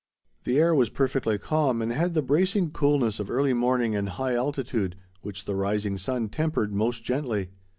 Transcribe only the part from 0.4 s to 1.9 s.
The air was perfectly calm